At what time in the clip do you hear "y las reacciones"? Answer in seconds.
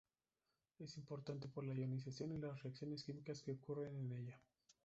2.31-3.03